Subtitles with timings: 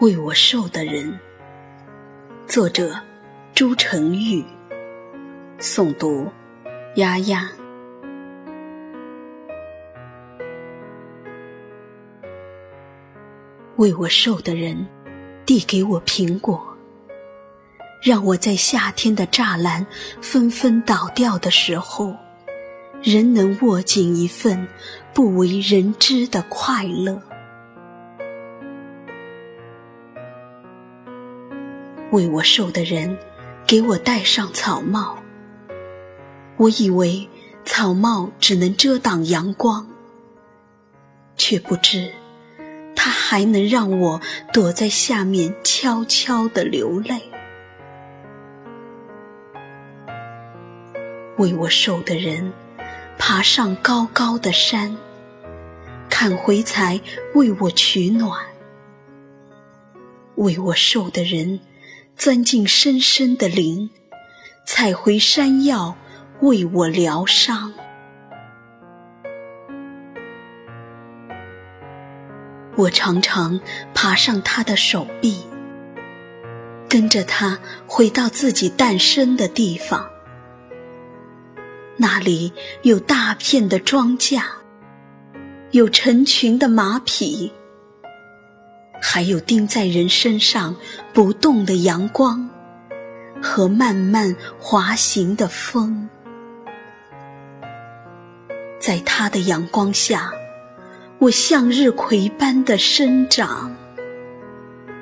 [0.00, 1.16] 为我受的人。
[2.48, 3.00] 作者：
[3.54, 4.44] 朱成玉。
[5.60, 6.28] 诵读：
[6.96, 7.48] 丫丫。
[13.76, 14.84] 为我受的人，
[15.46, 16.76] 递给我苹果，
[18.02, 19.86] 让我在夏天的栅栏
[20.20, 22.16] 纷纷倒掉的时候，
[23.00, 24.66] 仍能握紧一份
[25.14, 27.22] 不为人知的快乐。
[32.14, 33.18] 为我受的人，
[33.66, 35.18] 给我戴上草帽。
[36.56, 37.28] 我以为
[37.64, 39.84] 草帽只能遮挡阳光，
[41.36, 42.12] 却不知。
[42.94, 44.20] 它还能让我
[44.52, 47.20] 躲在下面悄悄地流泪。
[51.38, 52.52] 为我受的人，
[53.18, 54.96] 爬上高高的山，
[56.08, 57.00] 砍回柴
[57.34, 58.38] 为我取暖；
[60.36, 61.58] 为我受的人，
[62.16, 63.90] 钻进深深的林，
[64.64, 65.96] 采回山药
[66.40, 67.72] 为我疗伤。
[72.76, 73.60] 我常常
[73.94, 75.44] 爬上他的手臂，
[76.88, 80.08] 跟着他回到自己诞生的地方。
[81.96, 84.42] 那里有大片的庄稼，
[85.70, 87.52] 有成群的马匹，
[89.06, 90.74] 还有钉在人身上
[91.12, 92.48] 不动的阳光
[93.42, 96.08] 和慢慢滑行的风。
[98.80, 100.32] 在他的阳光下。
[101.20, 103.74] 我向日葵般的生长，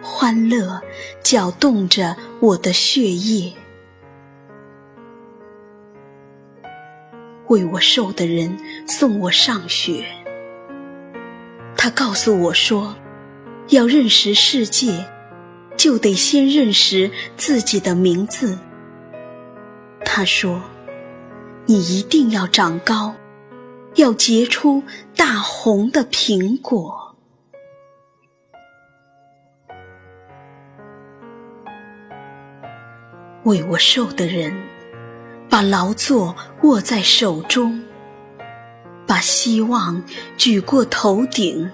[0.00, 0.80] 欢乐
[1.20, 3.52] 搅动着我的血液。
[7.48, 10.04] 为我受的人送我上学，
[11.76, 12.94] 他告诉我说，
[13.72, 15.02] 要认识世界，
[15.78, 18.58] 就得先认识自己的名字。
[20.04, 20.60] 他说，
[21.64, 23.14] 你一定要长高。
[23.96, 24.82] 要结出
[25.14, 27.14] 大红的苹果，
[33.44, 34.54] 为我受的人，
[35.50, 37.82] 把劳作握在手中，
[39.06, 40.02] 把希望
[40.38, 41.70] 举过头顶，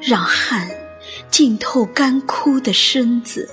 [0.00, 0.68] 让汗
[1.30, 3.48] 浸透干枯的身子。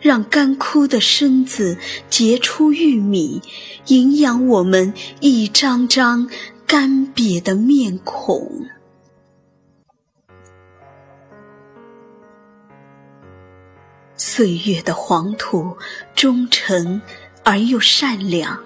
[0.00, 1.76] 让干枯的身子
[2.08, 3.42] 结出玉米，
[3.88, 6.26] 营养我们一张张
[6.66, 8.66] 干瘪的面孔。
[14.16, 15.76] 岁月的黄土
[16.14, 17.02] 忠诚
[17.44, 18.58] 而又善良，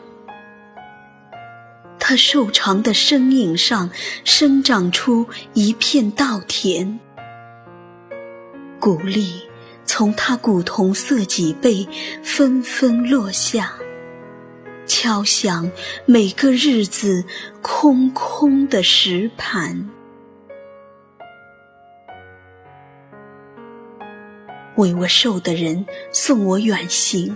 [2.06, 3.90] 他瘦长的身影上
[4.24, 7.00] 生长出一片稻田，
[8.78, 9.40] 鼓励。
[9.86, 11.88] 从他古铜色脊背
[12.22, 13.72] 纷纷落下，
[14.84, 15.70] 敲响
[16.04, 17.24] 每个日子
[17.62, 19.88] 空空的石盘。
[24.76, 27.34] 为我瘦的人送我远行。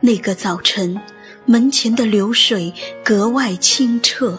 [0.00, 1.00] 那个早晨，
[1.46, 2.74] 门前的流水
[3.04, 4.36] 格外清澈，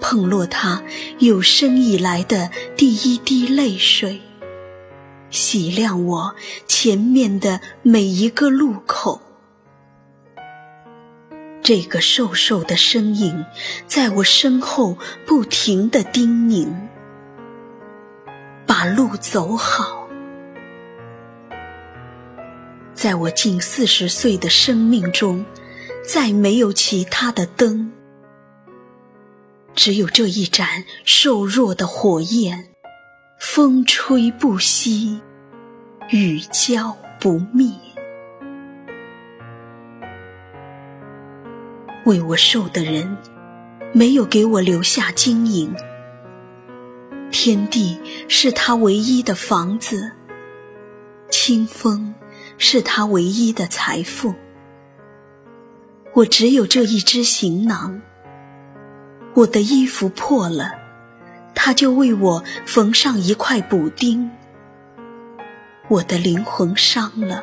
[0.00, 0.82] 碰落他
[1.18, 4.20] 有生以来的第一滴泪水。
[5.30, 6.34] 洗亮我
[6.66, 9.20] 前面的每一个路口，
[11.62, 13.44] 这个瘦瘦的身影
[13.86, 16.68] 在我身后不停地叮咛
[18.68, 19.95] ：“把路走好。”
[23.06, 25.46] 在我近四十岁的生命中，
[26.04, 27.92] 再没有其他的灯，
[29.76, 32.66] 只有这一盏瘦弱的火焰。
[33.38, 35.20] 风吹不息，
[36.10, 37.70] 雨浇不灭。
[42.06, 43.16] 为我受的人，
[43.92, 45.72] 没有给我留下金银。
[47.30, 50.10] 天地是他唯一的房子，
[51.30, 52.12] 清风
[52.58, 54.34] 是他唯一的财富。
[56.14, 58.00] 我只有这一只行囊。
[59.34, 60.86] 我的衣服破了。
[61.58, 64.30] 他就为我缝上一块补丁，
[65.88, 67.42] 我的灵魂伤了，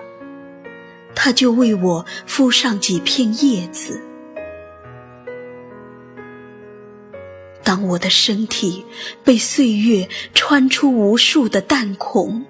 [1.13, 4.01] 他就为我敷上几片叶子。
[7.63, 8.85] 当我的身体
[9.23, 12.45] 被岁月穿出无数的弹孔，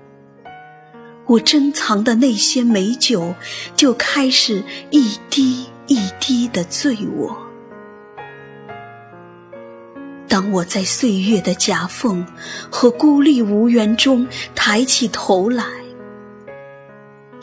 [1.25, 3.33] 我珍藏的那些美酒
[3.75, 7.37] 就开始一滴一滴的醉我。
[10.27, 12.25] 当我在岁月的夹缝
[12.69, 15.63] 和孤立无援中抬起头来，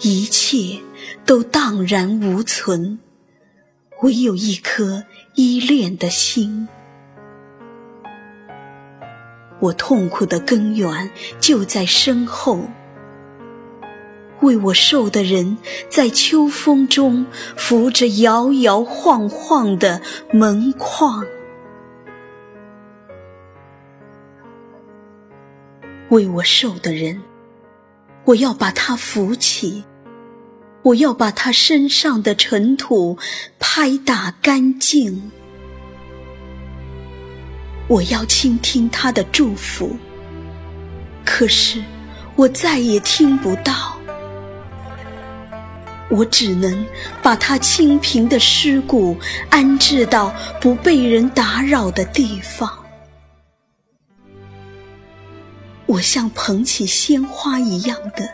[0.00, 0.78] 一切
[1.24, 2.98] 都荡然无存，
[4.02, 5.04] 唯有一颗
[5.36, 6.68] 依恋的心。
[9.60, 12.64] 我痛苦的根源就在身后，
[14.42, 15.58] 为我受的人
[15.88, 17.26] 在秋风中
[17.56, 20.00] 扶着摇摇晃晃的
[20.32, 21.24] 门框，
[26.08, 27.20] 为我受的人，
[28.24, 29.84] 我要把他扶起，
[30.82, 33.18] 我要把他身上的尘土
[33.58, 35.30] 拍打干净。
[37.88, 39.96] 我要倾听他的祝福，
[41.26, 41.82] 可是
[42.36, 43.99] 我再也听不到。
[46.10, 46.84] 我只能
[47.22, 49.16] 把他清贫的尸骨
[49.48, 52.68] 安置到不被人打扰的地方。
[55.86, 58.28] 我像捧起鲜花一样的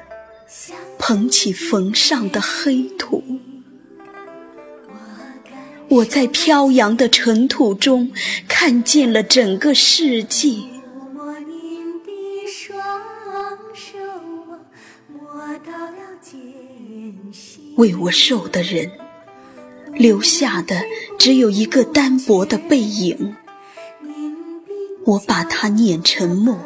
[0.98, 3.22] 捧起坟上的黑土。
[5.88, 8.10] 我在飘扬的尘土中
[8.48, 10.75] 看见了整个世界。
[17.76, 18.90] 为我受的人，
[19.94, 20.82] 留下的
[21.18, 23.36] 只有一个单薄的背影。
[25.04, 26.58] 我把它碾成墨，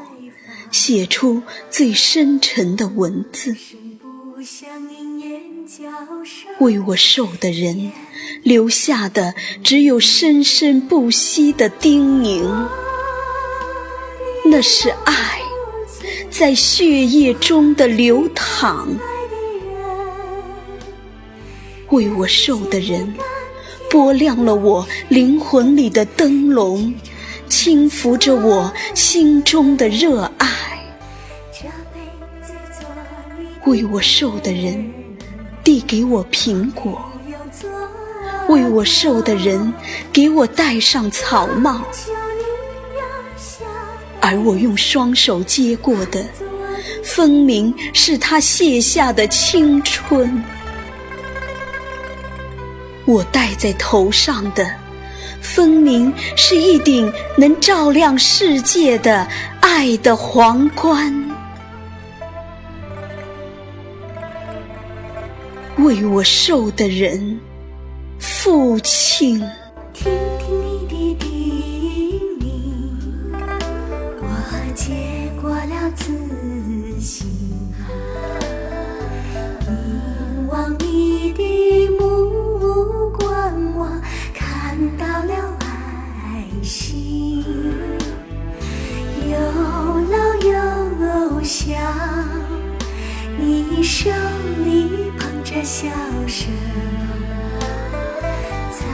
[0.70, 3.54] 写出最深沉的文字。
[6.60, 7.92] 为我受的人。
[8.42, 12.68] 留下的只有生生不息的叮咛，
[14.46, 15.40] 那是爱
[16.30, 18.88] 在血液中的流淌。
[21.90, 23.12] 为我受的人，
[23.90, 26.94] 拨亮了我灵魂里的灯笼，
[27.48, 30.48] 轻抚着我心中的热爱。
[33.66, 34.88] 为我受的人，
[35.64, 37.02] 递给我苹果。
[38.48, 39.72] 为我受的人，
[40.12, 41.82] 给我戴上草帽，
[44.20, 46.24] 而我用双手接过的，
[47.04, 50.42] 分明是他卸下的青春。
[53.10, 54.70] 我戴在头上的，
[55.42, 59.26] 分明是一顶能照亮世界的
[59.60, 61.12] 爱的皇冠。
[65.78, 67.40] 为我受的人。
[68.20, 69.40] 父亲，
[69.92, 70.56] 听听
[70.88, 71.28] 你的叮
[72.38, 72.44] 咛，
[74.20, 74.26] 我
[74.74, 74.92] 接
[75.42, 76.12] 过了自
[95.62, 95.90] 笑
[96.26, 96.50] 声
[98.70, 98.84] 再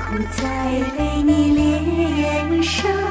[0.00, 3.07] 苦再累你脸上。